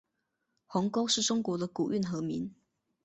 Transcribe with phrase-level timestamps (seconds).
[0.65, 2.55] 鸿沟是中国的古运河名。